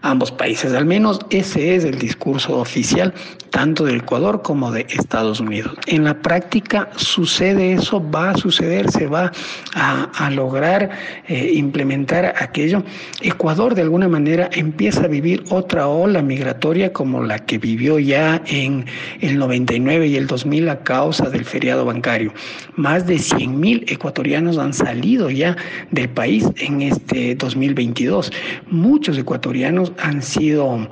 ambos 0.02 0.30
países. 0.30 0.74
Al 0.74 0.84
menos 0.84 1.20
ese 1.30 1.74
es 1.74 1.84
el 1.84 1.98
discurso 1.98 2.58
oficial 2.58 3.14
tanto 3.52 3.84
de 3.84 3.96
Ecuador 3.96 4.42
como 4.42 4.72
de 4.72 4.86
Estados 4.88 5.38
Unidos. 5.38 5.74
En 5.86 6.04
la 6.04 6.14
práctica 6.14 6.88
sucede 6.96 7.74
eso, 7.74 8.02
va 8.10 8.30
a 8.30 8.36
suceder, 8.36 8.90
se 8.90 9.06
va 9.06 9.30
a, 9.74 10.30
lograr 10.30 10.90
eh, 11.28 11.52
implementar 11.54 12.34
aquello. 12.38 12.82
Ecuador 13.20 13.74
de 13.74 13.82
alguna 13.82 14.01
manera 14.08 14.50
empieza 14.52 15.04
a 15.04 15.08
vivir 15.08 15.44
otra 15.50 15.88
ola 15.88 16.22
migratoria 16.22 16.92
como 16.92 17.22
la 17.22 17.38
que 17.38 17.58
vivió 17.58 17.98
ya 17.98 18.42
en 18.46 18.86
el 19.20 19.38
99 19.38 20.06
y 20.06 20.16
el 20.16 20.26
2000 20.26 20.68
a 20.68 20.82
causa 20.82 21.30
del 21.30 21.44
feriado 21.44 21.84
bancario. 21.84 22.32
Más 22.76 23.06
de 23.06 23.18
100 23.18 23.58
mil 23.58 23.84
ecuatorianos 23.88 24.58
han 24.58 24.72
salido 24.72 25.30
ya 25.30 25.56
del 25.90 26.08
país 26.08 26.46
en 26.56 26.82
este 26.82 27.34
2022. 27.34 28.32
Muchos 28.70 29.18
ecuatorianos 29.18 29.92
han 29.98 30.22
sido 30.22 30.88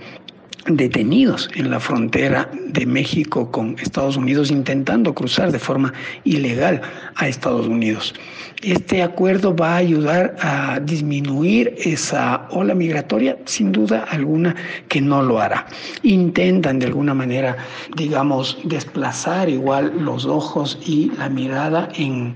detenidos 0.76 1.50
en 1.54 1.70
la 1.70 1.80
frontera 1.80 2.50
de 2.66 2.86
México 2.86 3.50
con 3.50 3.76
Estados 3.78 4.16
Unidos 4.16 4.50
intentando 4.50 5.14
cruzar 5.14 5.52
de 5.52 5.58
forma 5.58 5.92
ilegal 6.24 6.80
a 7.16 7.28
Estados 7.28 7.66
Unidos. 7.66 8.14
Este 8.62 9.02
acuerdo 9.02 9.56
va 9.56 9.74
a 9.74 9.76
ayudar 9.76 10.36
a 10.40 10.80
disminuir 10.80 11.74
esa 11.78 12.46
ola 12.50 12.74
migratoria, 12.74 13.38
sin 13.46 13.72
duda 13.72 14.04
alguna 14.10 14.54
que 14.88 15.00
no 15.00 15.22
lo 15.22 15.40
hará. 15.40 15.66
Intentan 16.02 16.78
de 16.78 16.86
alguna 16.86 17.14
manera, 17.14 17.56
digamos, 17.96 18.58
desplazar 18.64 19.48
igual 19.48 19.92
los 19.98 20.26
ojos 20.26 20.78
y 20.84 21.10
la 21.16 21.30
mirada 21.30 21.88
en, 21.94 22.34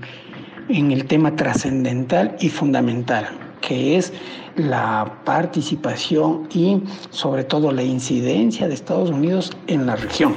en 0.69 0.91
el 0.91 1.05
tema 1.05 1.35
trascendental 1.35 2.35
y 2.39 2.49
fundamental, 2.49 3.29
que 3.61 3.97
es 3.97 4.11
la 4.55 5.21
participación 5.25 6.47
y 6.53 6.83
sobre 7.09 7.43
todo 7.43 7.71
la 7.71 7.83
incidencia 7.83 8.67
de 8.67 8.73
Estados 8.73 9.09
Unidos 9.09 9.51
en 9.67 9.85
la 9.85 9.95
región. 9.95 10.35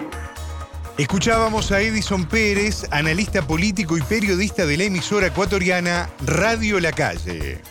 Escuchábamos 0.96 1.70
a 1.70 1.80
Edison 1.80 2.26
Pérez, 2.26 2.86
analista 2.90 3.46
político 3.46 3.96
y 3.96 4.02
periodista 4.02 4.66
de 4.66 4.76
la 4.76 4.84
emisora 4.84 5.28
ecuatoriana 5.28 6.10
Radio 6.26 6.80
La 6.80 6.90
Calle 6.90 7.62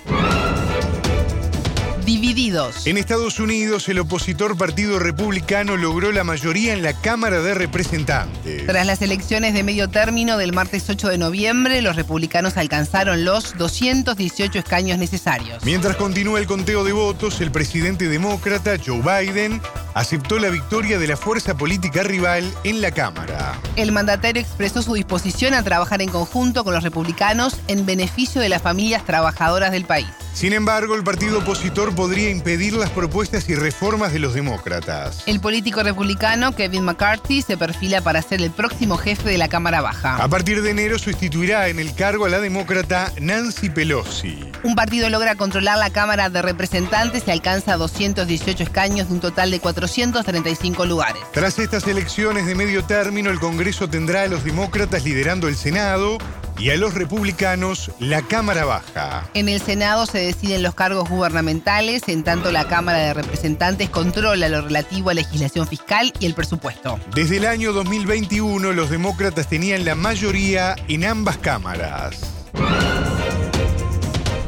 divididos. 2.08 2.88
En 2.88 2.98
Estados 2.98 3.38
Unidos, 3.38 3.90
el 3.90 4.00
opositor 4.00 4.58
Partido 4.58 4.98
Republicano 4.98 5.76
logró 5.76 6.14
la 6.14 6.24
mayoría 6.24 6.72
en 6.72 6.82
la 6.82 6.94
Cámara 6.94 7.42
de 7.42 7.54
Representantes. 7.54 8.66
Tras 8.66 8.86
las 8.86 9.02
elecciones 9.02 9.54
de 9.54 9.62
medio 9.62 9.90
término 9.90 10.38
del 10.38 10.54
martes 10.54 10.90
8 10.90 11.10
de 11.10 11.18
noviembre, 11.18 11.82
los 11.82 11.98
republicanos 11.98 12.56
alcanzaron 12.56 13.26
los 13.26 13.58
218 13.58 14.58
escaños 14.58 14.98
necesarios. 14.98 15.66
Mientras 15.66 15.98
continúa 15.98 16.40
el 16.40 16.48
conteo 16.48 16.86
de 16.86 16.94
votos, 16.94 17.42
el 17.42 17.52
presidente 17.52 18.08
demócrata 18.08 18.78
Joe 18.84 19.02
Biden 19.02 19.62
aceptó 19.94 20.40
la 20.40 20.48
victoria 20.48 21.00
de 21.00 21.08
la 21.08 21.18
fuerza 21.18 21.58
política 21.58 22.04
rival 22.04 22.50
en 22.64 22.80
la 22.80 22.92
Cámara. 22.92 23.60
El 23.76 23.92
mandatario 23.92 24.42
expresó 24.42 24.82
su 24.82 24.94
disposición 24.94 25.54
a 25.54 25.62
trabajar 25.62 26.02
en 26.02 26.10
conjunto 26.10 26.64
con 26.64 26.74
los 26.74 26.84
republicanos 26.84 27.58
en 27.68 27.86
beneficio 27.86 28.40
de 28.40 28.48
las 28.48 28.62
familias 28.62 29.04
trabajadoras 29.04 29.74
del 29.74 29.84
país. 29.84 30.08
Sin 30.38 30.54
embargo, 30.54 30.94
el 30.94 31.04
partido 31.04 31.40
opositor 31.40 31.96
podría 31.96 32.30
impedir 32.30 32.74
las 32.74 32.92
propuestas 32.92 33.50
y 33.50 33.56
reformas 33.56 34.14
de 34.14 34.20
los 34.20 34.36
demócratas. 34.36 35.24
El 35.26 35.40
político 35.40 35.82
republicano 35.82 36.52
Kevin 36.52 36.84
McCarthy 36.84 37.42
se 37.42 37.58
perfila 37.58 38.02
para 38.02 38.22
ser 38.22 38.44
el 38.44 38.52
próximo 38.52 38.98
jefe 38.98 39.28
de 39.30 39.40
la 39.40 39.48
Cámara 39.48 39.82
Baja. 39.82 40.18
A 40.18 40.28
partir 40.28 40.62
de 40.62 40.70
enero 40.70 41.00
sustituirá 41.00 41.70
en 41.70 41.80
el 41.80 41.96
cargo 41.96 42.26
a 42.26 42.30
la 42.30 42.40
demócrata 42.40 43.12
Nancy 43.20 43.72
Pelosi. 43.72 44.52
Un 44.62 44.76
partido 44.76 45.10
logra 45.10 45.34
controlar 45.34 45.80
la 45.80 45.90
Cámara 45.90 46.30
de 46.30 46.44
Representantes 46.44 47.24
y 47.26 47.32
alcanza 47.32 47.76
218 47.76 48.62
escaños 48.62 49.08
de 49.08 49.16
un 49.16 49.20
total 49.22 49.50
de 49.50 49.60
435 49.60 50.86
lugares. 50.86 51.24
Tras 51.34 51.58
estas 51.58 51.88
elecciones 51.88 52.46
de 52.46 52.54
medio 52.54 52.84
término, 52.84 53.32
el 53.32 53.40
Congreso 53.40 53.90
tendrá 53.90 54.22
a 54.22 54.28
los 54.28 54.44
demócratas 54.44 55.04
liderando 55.04 55.48
el 55.48 55.56
Senado 55.56 56.20
y 56.58 56.72
a 56.72 56.78
los 56.78 56.94
republicanos 56.94 57.92
la 58.00 58.22
Cámara 58.22 58.66
Baja. 58.66 59.30
En 59.34 59.50
el 59.50 59.62
Senado 59.62 60.06
se 60.06 60.20
deciden 60.20 60.64
los 60.64 60.76
cargos 60.76 61.10
gubernamentales, 61.10 62.04
en 62.08 62.24
tanto 62.24 62.52
la 62.52 62.68
Cámara 62.68 63.00
de 63.00 63.14
Representantes 63.14 63.90
controla 63.90 64.50
lo 64.50 64.62
relativo 64.62 65.10
a 65.10 65.14
legislación 65.14 65.68
fiscal 65.68 66.14
y 66.20 66.26
el 66.26 66.34
presupuesto. 66.34 67.00
Desde 67.14 67.38
el 67.38 67.46
año 67.46 67.74
2021 67.74 68.74
los 68.74 68.90
demócratas 68.90 69.48
tenían 69.48 69.86
la 69.86 69.96
mayoría 69.96 70.76
en 70.88 71.06
ambas 71.06 71.38
cámaras. 71.38 72.20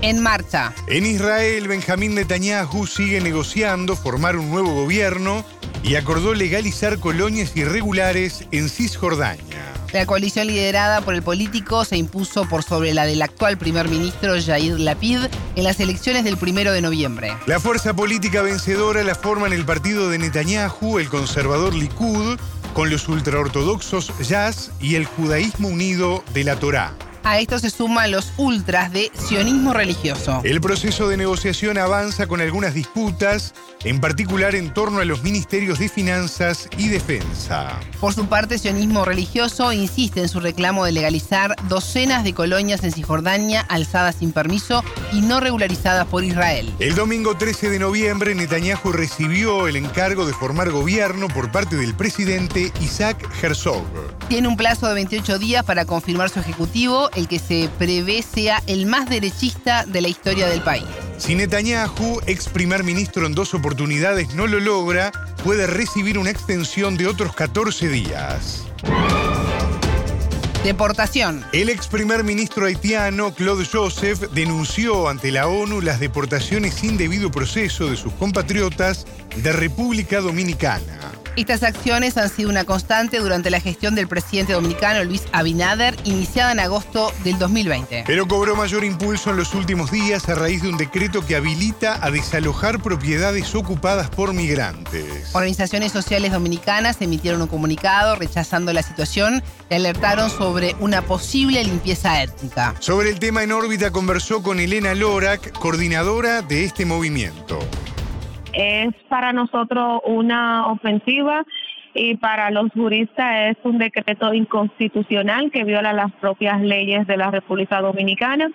En 0.02 0.22
marcha. 0.22 0.74
En 0.88 1.06
Israel, 1.06 1.68
Benjamín 1.68 2.16
Netanyahu 2.16 2.88
sigue 2.88 3.20
negociando 3.20 3.98
formar 3.98 4.38
un 4.38 4.50
nuevo 4.50 4.74
gobierno 4.74 5.44
y 5.84 5.96
acordó 5.96 6.34
legalizar 6.34 7.00
colonias 7.00 7.56
irregulares 7.56 8.46
en 8.52 8.70
Cisjordania. 8.70 9.79
La 9.92 10.06
coalición 10.06 10.46
liderada 10.46 11.02
por 11.02 11.16
el 11.16 11.24
político 11.24 11.84
se 11.84 11.98
impuso 11.98 12.48
por 12.48 12.62
sobre 12.64 12.94
la 12.94 13.06
del 13.06 13.24
actual 13.24 13.58
primer 13.58 13.90
ministro 13.90 14.38
Yair 14.38 14.80
Lapid 14.80 15.22
en 15.56 15.64
las 15.64 15.80
elecciones 15.80 16.24
del 16.24 16.38
primero 16.38 16.72
de 16.72 16.82
noviembre. 16.82 17.36
La 17.48 17.60
fuerza 17.60 17.96
política 17.96 18.44
vencedora 18.44 19.04
la 19.04 19.16
forman 19.16 19.52
el 19.52 19.66
partido 19.66 20.10
de 20.10 20.20
Netanyahu, 20.20 21.00
el 21.00 21.10
conservador 21.10 21.74
Likud, 21.74 22.38
con 22.74 22.92
los 22.92 23.10
ultraortodoxos 23.10 24.14
Jazz 24.20 24.72
y 24.80 24.94
el 24.94 25.06
judaísmo 25.06 25.70
unido 25.70 26.24
de 26.34 26.44
la 26.44 26.60
Torá. 26.60 26.94
A 27.30 27.38
esto 27.38 27.60
se 27.60 27.70
suman 27.70 28.10
los 28.10 28.34
ultras 28.38 28.92
de 28.92 29.12
sionismo 29.14 29.72
religioso. 29.72 30.42
El 30.44 30.60
proceso 30.62 31.08
de 31.08 31.16
negociación 31.16 31.78
avanza 31.78 32.26
con 32.26 32.42
algunas 32.42 32.74
disputas, 32.74 33.54
en 33.84 34.02
particular 34.02 34.56
en 34.56 34.74
torno 34.74 35.00
a 35.00 35.06
los 35.06 35.22
ministerios 35.22 35.78
de 35.78 35.90
Finanzas 35.90 36.68
y 36.76 36.88
Defensa. 36.88 37.80
Por 38.00 38.16
su 38.16 38.26
parte, 38.26 38.58
sionismo 38.58 39.06
religioso 39.06 39.72
insiste 39.72 40.22
en 40.22 40.28
su 40.28 40.40
reclamo 40.40 40.86
de 40.86 40.92
legalizar 40.92 41.56
docenas 41.68 42.24
de 42.24 42.34
colonias 42.34 42.84
en 42.84 42.92
Cisjordania 42.92 43.62
alzadas 43.70 44.16
sin 44.16 44.32
permiso 44.32 44.84
y 45.14 45.22
no 45.22 45.40
regularizadas 45.40 46.08
por 46.08 46.24
Israel. 46.24 46.74
El 46.80 46.96
domingo 46.96 47.38
13 47.38 47.70
de 47.70 47.78
noviembre, 47.78 48.34
Netanyahu 48.34 48.92
recibió 48.92 49.68
el 49.68 49.76
encargo 49.76 50.26
de 50.26 50.34
formar 50.34 50.72
gobierno 50.72 51.28
por 51.28 51.52
parte 51.52 51.76
del 51.76 51.94
presidente 51.94 52.74
Isaac 52.82 53.24
Herzog. 53.40 53.86
Tiene 54.30 54.48
un 54.48 54.58
plazo 54.58 54.88
de 54.88 54.96
28 54.96 55.38
días 55.38 55.64
para 55.64 55.86
confirmar 55.86 56.32
su 56.32 56.40
ejecutivo 56.40 57.12
el 57.20 57.28
que 57.28 57.38
se 57.38 57.70
prevé 57.78 58.24
sea 58.24 58.64
el 58.66 58.86
más 58.86 59.10
derechista 59.10 59.86
de 59.86 60.02
la 60.02 60.08
historia 60.08 60.48
del 60.48 60.62
país. 60.62 60.86
Si 61.18 61.36
Netanyahu, 61.36 62.22
ex 62.26 62.48
primer 62.48 62.84
ministro 62.84 63.26
en 63.26 63.36
dos 63.36 63.54
oportunidades, 63.54 64.34
no 64.34 64.48
lo 64.48 64.60
logra, 64.60 65.12
puede 65.44 65.68
recibir 65.68 66.18
una 66.18 66.32
extensión 66.32 66.98
de 66.98 67.08
otros 67.08 67.36
14 67.36 67.90
días. 67.90 68.64
Deportación. 70.64 71.46
El 71.54 71.70
ex 71.70 71.88
primer 71.88 72.24
ministro 72.24 72.66
haitiano 72.66 73.34
Claude 73.34 73.66
Joseph 73.66 74.20
denunció 74.34 75.08
ante 75.08 75.32
la 75.32 75.48
ONU 75.48 75.82
las 75.82 76.00
deportaciones 76.00 76.74
sin 76.74 76.98
debido 76.98 77.32
proceso 77.32 77.90
de 77.90 77.96
sus 77.96 78.14
compatriotas 78.14 79.06
de 79.38 79.52
República 79.54 80.20
Dominicana. 80.20 81.09
Estas 81.36 81.64
acciones 81.64 82.18
han 82.18 82.30
sido 82.30 82.50
una 82.50 82.66
constante 82.66 83.20
durante 83.20 83.50
la 83.50 83.62
gestión 83.62 83.96
del 83.96 84.08
presidente 84.08 84.54
dominicano 84.54 85.04
Luis 85.04 85.24
Abinader, 85.32 85.96
iniciada 86.04 86.52
en 86.52 86.60
agosto 86.60 87.14
del 87.24 87.38
2020. 87.40 88.04
Pero 88.06 88.28
cobró 88.28 88.56
mayor 88.56 88.84
impulso 88.84 89.30
en 89.30 89.38
los 89.38 89.54
últimos 89.54 89.92
días 89.92 90.28
a 90.28 90.36
raíz 90.36 90.62
de 90.62 90.70
un 90.70 90.78
decreto 90.78 91.26
que 91.26 91.36
habilita 91.36 92.04
a 92.04 92.12
desalojar 92.12 92.82
propiedades 92.82 93.56
ocupadas 93.56 94.10
por 94.10 94.34
migrantes. 94.34 95.34
Organizaciones 95.34 95.92
sociales 95.92 96.32
dominicanas 96.32 97.02
emitieron 97.02 97.42
un 97.42 97.48
comunicado 97.48 98.16
rechazando 98.16 98.74
la 98.74 98.84
situación 98.84 99.44
y 99.70 99.76
alertaron 99.76 100.30
sobre 100.30 100.76
una 100.80 101.02
posible 101.04 101.64
limpieza 101.64 102.22
étnica. 102.22 102.76
Sobre 102.80 103.10
el 103.10 103.20
tema 103.20 103.44
en 103.44 103.52
órbita 103.52 103.92
conversó 103.92 104.44
con 104.44 104.60
Elena 104.60 104.94
Lorak, 104.94 105.52
coordinadora 105.54 106.42
de 106.42 106.66
este 106.66 106.86
movimiento 106.86 107.60
es 108.54 108.94
para 109.08 109.34
nosotros 109.34 110.02
una 110.06 110.68
ofensiva 110.68 111.44
y 111.94 112.16
para 112.16 112.52
los 112.52 112.72
juristas 112.72 113.52
es 113.52 113.58
un 113.64 113.78
decreto 113.78 114.34
inconstitucional 114.34 115.52
que 115.52 115.64
viola 115.64 115.94
las 115.94 116.12
propias 116.14 116.62
leyes 116.62 117.08
de 117.08 117.18
la 117.18 117.32
República 117.32 117.82
Dominicana. 117.82 118.52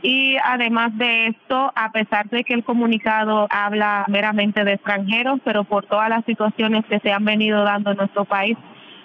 Y 0.00 0.36
además 0.44 0.96
de 0.96 1.26
esto, 1.28 1.72
a 1.74 1.90
pesar 1.90 2.28
de 2.30 2.44
que 2.44 2.54
el 2.54 2.62
comunicado 2.62 3.48
habla 3.50 4.04
meramente 4.08 4.62
de 4.62 4.74
extranjeros, 4.74 5.40
pero 5.44 5.64
por 5.64 5.86
todas 5.86 6.08
las 6.08 6.24
situaciones 6.24 6.84
que 6.86 7.00
se 7.00 7.12
han 7.12 7.24
venido 7.24 7.64
dando 7.64 7.90
en 7.90 7.96
nuestro 7.96 8.24
país, 8.24 8.56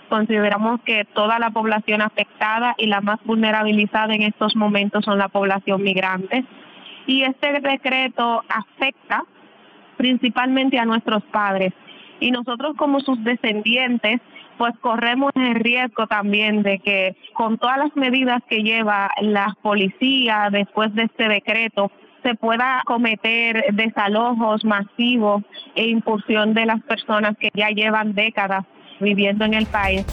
consideramos 0.07 0.81
que 0.81 1.05
toda 1.05 1.39
la 1.39 1.49
población 1.49 2.01
afectada 2.01 2.75
y 2.77 2.85
la 2.85 3.01
más 3.01 3.19
vulnerabilizada 3.25 4.13
en 4.13 4.21
estos 4.21 4.55
momentos 4.55 5.03
son 5.03 5.17
la 5.17 5.29
población 5.29 5.81
migrante. 5.81 6.45
Y 7.07 7.23
este 7.23 7.59
decreto 7.59 8.43
afecta 8.47 9.23
principalmente 10.03 10.77
a 10.77 10.83
nuestros 10.83 11.23
padres. 11.31 11.71
Y 12.19 12.31
nosotros 12.31 12.75
como 12.77 12.99
sus 12.99 13.23
descendientes, 13.23 14.19
pues 14.57 14.73
corremos 14.81 15.31
el 15.35 15.55
riesgo 15.55 16.07
también 16.07 16.61
de 16.61 16.79
que 16.79 17.15
con 17.33 17.57
todas 17.57 17.77
las 17.77 17.95
medidas 17.95 18.41
que 18.49 18.63
lleva 18.63 19.09
la 19.21 19.55
policía 19.61 20.49
después 20.51 20.93
de 20.93 21.03
este 21.03 21.29
decreto, 21.29 21.89
se 22.21 22.35
pueda 22.35 22.81
cometer 22.85 23.63
desalojos 23.73 24.65
masivos 24.65 25.43
e 25.75 25.87
impulsión 25.87 26.53
de 26.53 26.65
las 26.65 26.81
personas 26.83 27.37
que 27.37 27.49
ya 27.53 27.69
llevan 27.69 28.13
décadas 28.13 28.65
viviendo 28.99 29.45
en 29.45 29.53
el 29.53 29.67
país. 29.67 30.05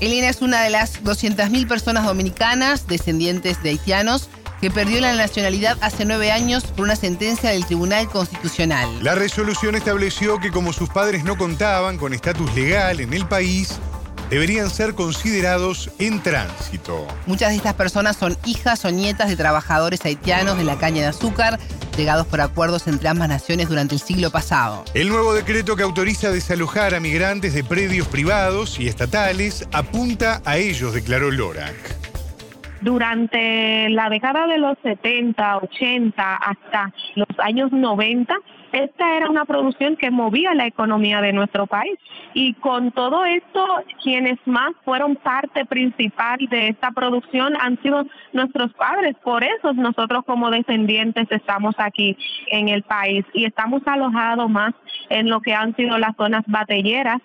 Elena 0.00 0.28
es 0.28 0.42
una 0.42 0.62
de 0.62 0.70
las 0.70 1.04
200.000 1.04 1.68
personas 1.68 2.04
dominicanas 2.04 2.88
descendientes 2.88 3.62
de 3.62 3.70
haitianos 3.70 4.28
que 4.60 4.70
perdió 4.70 5.00
la 5.00 5.14
nacionalidad 5.14 5.76
hace 5.80 6.04
nueve 6.04 6.32
años 6.32 6.64
por 6.64 6.84
una 6.84 6.96
sentencia 6.96 7.50
del 7.50 7.66
Tribunal 7.66 8.08
Constitucional. 8.08 8.88
La 9.02 9.14
resolución 9.14 9.74
estableció 9.74 10.38
que 10.38 10.50
como 10.50 10.72
sus 10.72 10.88
padres 10.88 11.24
no 11.24 11.36
contaban 11.36 11.98
con 11.98 12.12
estatus 12.12 12.54
legal 12.54 13.00
en 13.00 13.12
el 13.12 13.26
país, 13.26 13.78
deberían 14.30 14.70
ser 14.70 14.94
considerados 14.94 15.90
en 15.98 16.22
tránsito. 16.22 17.06
Muchas 17.26 17.50
de 17.50 17.56
estas 17.56 17.74
personas 17.74 18.16
son 18.16 18.36
hijas 18.44 18.84
o 18.84 18.90
nietas 18.90 19.28
de 19.28 19.36
trabajadores 19.36 20.04
haitianos 20.04 20.58
de 20.58 20.64
la 20.64 20.78
caña 20.78 21.02
de 21.02 21.08
azúcar, 21.08 21.60
llegados 21.96 22.26
por 22.26 22.40
acuerdos 22.40 22.86
entre 22.86 23.08
ambas 23.08 23.28
naciones 23.28 23.68
durante 23.68 23.94
el 23.94 24.00
siglo 24.00 24.30
pasado. 24.30 24.84
El 24.94 25.08
nuevo 25.08 25.32
decreto 25.32 25.76
que 25.76 25.82
autoriza 25.82 26.30
desalojar 26.30 26.94
a 26.94 27.00
migrantes 27.00 27.54
de 27.54 27.62
predios 27.62 28.08
privados 28.08 28.78
y 28.80 28.88
estatales 28.88 29.66
apunta 29.72 30.42
a 30.44 30.56
ellos, 30.56 30.92
declaró 30.92 31.30
Lorac. 31.30 31.74
Durante 32.82 33.88
la 33.90 34.08
década 34.10 34.46
de 34.46 34.58
los 34.58 34.76
70, 34.82 35.58
80 35.58 36.36
hasta 36.36 36.92
los 37.14 37.28
años 37.38 37.72
90, 37.72 38.34
esta 38.72 39.16
era 39.16 39.30
una 39.30 39.44
producción 39.44 39.96
que 39.96 40.10
movía 40.10 40.54
la 40.54 40.66
economía 40.66 41.20
de 41.20 41.32
nuestro 41.32 41.66
país. 41.66 41.98
Y 42.34 42.54
con 42.54 42.92
todo 42.92 43.24
esto, 43.24 43.64
quienes 44.02 44.38
más 44.44 44.72
fueron 44.84 45.16
parte 45.16 45.64
principal 45.64 46.38
de 46.50 46.68
esta 46.68 46.90
producción 46.90 47.54
han 47.58 47.80
sido 47.82 48.04
nuestros 48.32 48.72
padres. 48.74 49.16
Por 49.24 49.42
eso 49.42 49.72
nosotros 49.72 50.24
como 50.26 50.50
descendientes 50.50 51.26
estamos 51.30 51.74
aquí 51.78 52.16
en 52.48 52.68
el 52.68 52.82
país 52.82 53.24
y 53.32 53.46
estamos 53.46 53.82
alojados 53.86 54.50
más 54.50 54.74
en 55.08 55.30
lo 55.30 55.40
que 55.40 55.54
han 55.54 55.74
sido 55.76 55.96
las 55.98 56.14
zonas 56.16 56.44
batalleras 56.46 57.20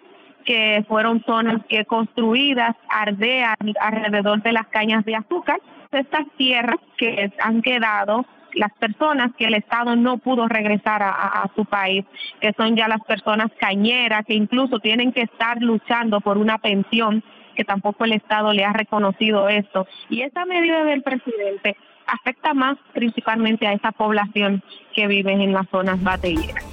que 0.46 0.84
fueron 0.88 1.24
zonas 1.24 1.62
que 1.68 1.86
construidas 1.86 2.76
ardean 2.90 3.56
alrededor 3.80 4.42
de 4.42 4.54
las 4.54 4.68
cañas 4.68 5.06
de 5.06 5.16
azúcar. 5.16 5.60
Estas 5.92 6.26
tierras 6.38 6.80
que 6.98 7.32
han 7.40 7.62
quedado 7.62 8.26
las 8.54 8.72
personas 8.74 9.32
que 9.38 9.46
el 9.46 9.54
Estado 9.54 9.96
no 9.96 10.18
pudo 10.18 10.48
regresar 10.48 11.02
a, 11.04 11.50
su 11.56 11.66
país, 11.66 12.06
que 12.40 12.54
son 12.54 12.76
ya 12.76 12.88
las 12.88 13.02
personas 13.02 13.52
cañeras, 13.60 14.26
que 14.26 14.34
incluso 14.34 14.80
tienen 14.80 15.12
que 15.12 15.22
estar 15.22 15.62
luchando 15.62 16.22
por 16.22 16.38
una 16.38 16.58
pensión, 16.58 17.24
que 17.56 17.64
tampoco 17.64 18.06
el 18.06 18.14
Estado 18.14 18.54
le 18.54 18.64
ha 18.64 18.74
reconocido 18.74 19.50
esto. 19.50 19.88
Y 20.10 20.22
esa 20.22 20.46
medida 20.46 20.84
del 20.84 21.04
presidente 21.04 21.76
afecta 22.08 22.54
más 22.54 22.78
principalmente 22.94 23.68
a 23.68 23.74
esa 23.74 23.92
población 23.92 24.64
que 24.94 25.08
vive 25.08 25.34
en 25.34 25.54
las 25.54 25.68
zonas 25.70 26.02
batalleras. 26.04 26.71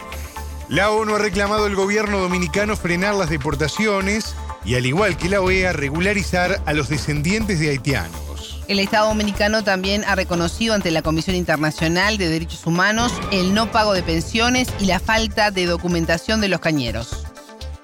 La 0.69 0.91
ONU 0.91 1.15
ha 1.15 1.19
reclamado 1.19 1.65
al 1.65 1.75
gobierno 1.75 2.19
dominicano 2.19 2.77
frenar 2.77 3.15
las 3.15 3.31
deportaciones 3.31 4.37
y, 4.67 4.75
al 4.75 4.85
igual 4.85 5.17
que 5.17 5.31
la 5.31 5.41
OEA, 5.41 5.73
regularizar 5.73 6.57
a 6.67 6.75
los 6.75 6.91
descendientes 6.91 7.59
de 7.59 7.71
haitianos. 7.71 8.63
El 8.69 8.79
Estado 8.79 9.09
dominicano 9.09 9.65
también 9.65 10.05
ha 10.05 10.15
reconocido 10.15 10.75
ante 10.75 10.91
la 10.91 11.01
Comisión 11.01 11.37
Internacional 11.37 12.19
de 12.19 12.29
Derechos 12.29 12.67
Humanos 12.67 13.19
el 13.33 13.55
no 13.55 13.71
pago 13.71 13.95
de 13.95 14.03
pensiones 14.03 14.69
y 14.79 14.85
la 14.85 15.01
falta 15.01 15.51
de 15.51 15.65
documentación 15.65 16.43
de 16.43 16.49
los 16.49 16.61
cañeros 16.61 17.25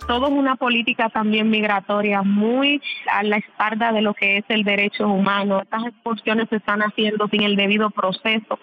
todo 0.06 0.28
una 0.28 0.56
política 0.56 1.08
también 1.08 1.48
migratoria 1.48 2.20
muy 2.20 2.82
a 3.10 3.22
la 3.22 3.38
espalda 3.38 3.90
de 3.90 4.02
lo 4.02 4.12
que 4.12 4.36
es 4.36 4.44
el 4.48 4.62
derecho 4.62 5.08
humano. 5.08 5.62
Estas 5.62 5.86
expulsiones 5.86 6.46
se 6.50 6.56
están 6.56 6.82
haciendo 6.82 7.26
sin 7.28 7.42
el 7.42 7.56
debido 7.56 7.88
proceso 7.88 8.58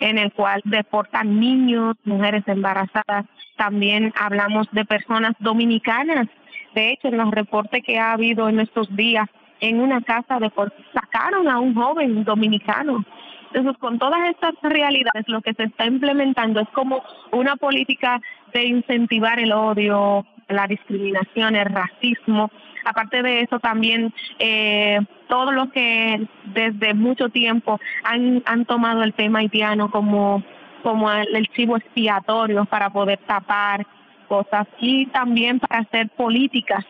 en 0.00 0.18
el 0.18 0.32
cual 0.32 0.60
deportan 0.64 1.40
niños, 1.40 1.96
mujeres 2.04 2.44
embarazadas. 2.46 3.26
También 3.56 4.12
hablamos 4.20 4.68
de 4.72 4.84
personas 4.84 5.32
dominicanas. 5.38 6.28
De 6.74 6.92
hecho, 6.92 7.08
en 7.08 7.16
los 7.16 7.30
reportes 7.30 7.82
que 7.84 7.98
ha 7.98 8.12
habido 8.12 8.48
en 8.48 8.60
estos 8.60 8.94
días, 8.94 9.26
en 9.60 9.80
una 9.80 10.02
casa 10.02 10.38
de 10.38 10.50
sacaron 10.92 11.48
a 11.48 11.58
un 11.58 11.74
joven 11.74 12.24
dominicano. 12.24 13.04
Entonces, 13.52 13.78
con 13.80 13.98
todas 13.98 14.28
estas 14.28 14.54
realidades, 14.62 15.26
lo 15.28 15.40
que 15.40 15.54
se 15.54 15.64
está 15.64 15.86
implementando 15.86 16.60
es 16.60 16.68
como 16.70 17.02
una 17.32 17.56
política 17.56 18.20
de 18.52 18.66
incentivar 18.66 19.38
el 19.38 19.52
odio, 19.52 20.26
la 20.48 20.66
discriminación, 20.66 21.56
el 21.56 21.66
racismo. 21.66 22.50
Aparte 22.84 23.22
de 23.22 23.40
eso, 23.40 23.58
también 23.58 24.12
eh, 24.38 25.00
todos 25.28 25.52
los 25.52 25.70
que 25.70 26.26
desde 26.44 26.94
mucho 26.94 27.28
tiempo 27.28 27.80
han, 28.04 28.42
han 28.46 28.64
tomado 28.64 29.02
el 29.02 29.12
tema 29.14 29.40
haitiano 29.40 29.90
como, 29.90 30.42
como 30.82 31.10
el 31.10 31.48
chivo 31.48 31.76
expiatorio 31.76 32.64
para 32.64 32.90
poder 32.90 33.18
tapar 33.26 33.86
cosas 34.28 34.66
y 34.80 35.06
también 35.06 35.60
para 35.60 35.80
hacer 35.82 36.08
políticas 36.10 36.84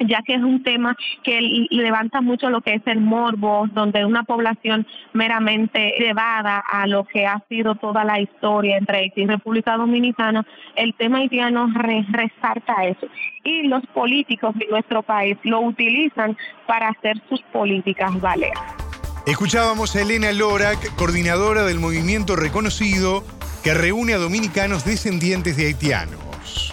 ya 0.00 0.22
que 0.22 0.34
es 0.34 0.42
un 0.42 0.62
tema 0.62 0.96
que 1.22 1.66
levanta 1.70 2.20
mucho 2.20 2.50
lo 2.50 2.60
que 2.60 2.74
es 2.74 2.82
el 2.86 3.00
morbo, 3.00 3.68
donde 3.72 4.04
una 4.04 4.24
población 4.24 4.86
meramente 5.12 5.94
llevada 5.98 6.58
a 6.58 6.86
lo 6.86 7.04
que 7.04 7.26
ha 7.26 7.42
sido 7.48 7.74
toda 7.76 8.04
la 8.04 8.20
historia 8.20 8.76
entre 8.76 8.98
Haití 8.98 9.22
y 9.22 9.26
República 9.26 9.76
Dominicana, 9.76 10.46
el 10.74 10.94
tema 10.94 11.18
haitiano 11.18 11.68
resalta 11.74 12.84
eso. 12.84 13.06
Y 13.44 13.68
los 13.68 13.84
políticos 13.86 14.54
de 14.56 14.66
nuestro 14.66 15.02
país 15.02 15.36
lo 15.44 15.60
utilizan 15.60 16.36
para 16.66 16.88
hacer 16.88 17.20
sus 17.28 17.40
políticas 17.52 18.20
valer. 18.20 18.52
Escuchábamos 19.26 19.96
a 19.96 20.02
Elena 20.02 20.30
Lorac, 20.32 20.94
coordinadora 20.96 21.64
del 21.64 21.80
movimiento 21.80 22.36
reconocido 22.36 23.24
que 23.64 23.74
reúne 23.74 24.14
a 24.14 24.18
dominicanos 24.18 24.84
descendientes 24.84 25.56
de 25.56 25.66
haitianos 25.66 26.72